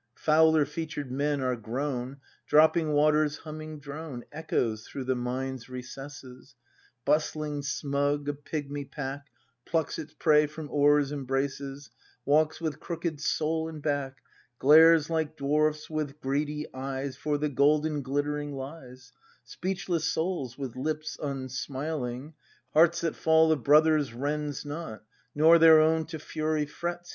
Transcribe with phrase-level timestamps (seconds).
[0.15, 0.65] —288 BRAND [act v Fouler
[1.05, 2.17] featured men are grown;—
[2.47, 6.55] Dropping water's humming drone Echoes through the mine's recesses:
[7.05, 9.27] Busthng, smug, a pigmy pack
[9.63, 11.91] Plucks its prey from ore's embraces.
[12.25, 14.23] Walks with crooked soul and back.
[14.57, 19.11] Glares like dwarfs with greedy eyes For the golden glittering lies;
[19.43, 22.33] Speechless souls with lips unsmiling,
[22.73, 25.03] Hearts that fall of brothers rends not,
[25.35, 27.09] Nor their own to fury frets.